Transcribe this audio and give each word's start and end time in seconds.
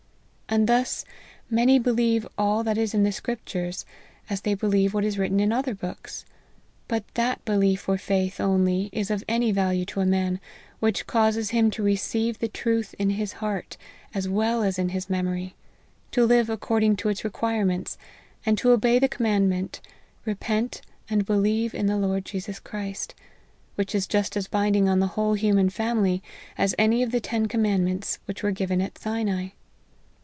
And 0.53 0.67
thus 0.67 1.05
many 1.49 1.79
believe 1.79 2.27
all 2.37 2.61
that 2.65 2.77
is 2.77 2.93
in 2.93 3.03
the 3.03 3.13
scriptures, 3.13 3.85
as 4.29 4.41
they 4.41 4.53
believe 4.53 4.93
what 4.93 5.05
is 5.05 5.17
written 5.17 5.39
in 5.39 5.53
other 5.53 5.73
books; 5.73 6.25
but 6.89 7.05
that 7.13 7.45
belief 7.45 7.87
or 7.87 7.97
faith, 7.97 8.37
only, 8.41 8.89
is 8.91 9.09
of 9.09 9.23
any 9.29 9.53
value 9.53 9.85
to 9.85 10.01
a 10.01 10.05
man, 10.05 10.41
which 10.81 11.07
causes 11.07 11.51
him 11.51 11.71
to 11.71 11.81
receive 11.81 12.37
the 12.39 12.49
truth 12.49 12.93
in 12.99 13.11
his 13.11 13.31
heart, 13.31 13.77
as 14.13 14.27
well 14.27 14.61
as 14.61 14.77
in 14.77 14.89
his 14.89 15.09
memory; 15.09 15.55
to 16.11 16.25
live 16.25 16.49
according 16.49 16.97
to 16.97 17.07
its 17.07 17.23
requirements, 17.23 17.97
and 18.45 18.57
to 18.57 18.71
obey 18.71 18.99
the 18.99 19.07
commandment," 19.07 19.79
re 20.25 20.35
pent 20.35 20.81
and 21.09 21.25
believe 21.25 21.73
in 21.73 21.85
the 21.85 21.95
Lord 21.97 22.25
Jesus 22.25 22.59
Christ;" 22.59 23.15
which 23.75 23.95
is 23.95 24.05
just 24.05 24.35
as 24.35 24.49
binding 24.49 24.89
on 24.89 24.99
the 24.99 25.07
whole 25.15 25.35
human 25.35 25.69
family, 25.69 26.21
as 26.57 26.75
any 26.77 27.01
of 27.03 27.11
the 27.11 27.21
ten 27.21 27.47
commandments 27.47 28.19
which 28.25 28.43
were 28.43 28.51
given 28.51 28.81
at 28.81 28.97
Sinai. 28.97 29.51